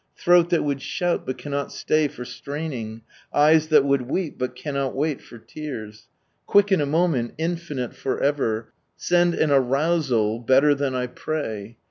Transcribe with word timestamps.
Throat 0.17 0.49
that 0.49 0.63
would 0.63 0.79
thout 0.81 1.27
bul 1.27 1.35
eaimal 1.35 1.69
stay 1.69 2.07
for 2.07 2.25
straining, 2.25 3.03
Eyis 3.35 3.67
that 3.69 3.83
ttmild 3.83 4.07
weep, 4.07 4.39
bul 4.39 4.47
caamat 4.47 4.95
wail 4.95 5.19
for 5.19 5.37
tears. 5.37 6.07
Quiii 6.49 6.71
in 6.71 6.81
a 6.81 6.87
moment, 6.87 7.35
infinite 7.37 7.93
for 7.95 8.19
ever, 8.19 8.73
SenJ 8.97 9.39
an 9.39 9.51
arousal 9.51 10.43
bilttr 10.43 10.75
than 10.75 11.07
/ 11.07 11.07
pray. 11.09 11.77